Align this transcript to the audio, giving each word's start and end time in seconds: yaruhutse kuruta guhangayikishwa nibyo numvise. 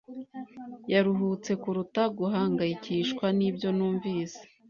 yaruhutse 0.93 1.51
kuruta 1.61 2.01
guhangayikishwa 2.17 3.25
nibyo 3.37 3.69
numvise. 3.77 4.41